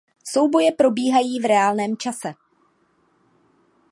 Souboje 0.23 0.71
probíhají 0.71 1.39
v 1.39 1.45
reálném 1.45 1.97
čase. 1.97 2.33